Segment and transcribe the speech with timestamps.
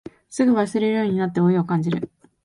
[0.31, 2.09] すぐに忘れるようになって老いを感じる